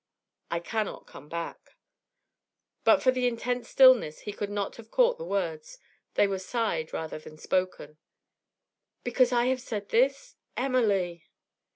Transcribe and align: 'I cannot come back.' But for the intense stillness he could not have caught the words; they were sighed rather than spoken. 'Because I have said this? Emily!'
'I 0.49 0.61
cannot 0.61 1.05
come 1.05 1.29
back.' 1.29 1.77
But 2.83 3.03
for 3.03 3.11
the 3.11 3.27
intense 3.27 3.69
stillness 3.69 4.21
he 4.21 4.33
could 4.33 4.49
not 4.49 4.77
have 4.77 4.89
caught 4.89 5.19
the 5.19 5.25
words; 5.25 5.77
they 6.15 6.25
were 6.25 6.39
sighed 6.39 6.91
rather 6.91 7.19
than 7.19 7.37
spoken. 7.37 7.99
'Because 9.03 9.31
I 9.31 9.45
have 9.45 9.61
said 9.61 9.89
this? 9.89 10.37
Emily!' 10.57 11.27